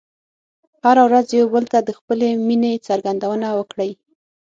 هره 0.83 1.01
ورځ 1.07 1.27
یو 1.39 1.47
بل 1.53 1.63
ته 1.71 1.79
د 1.83 1.89
خپلې 1.99 2.27
مینې 2.47 2.73
څرګندونه 2.87 3.47
وکړئ. 3.59 3.91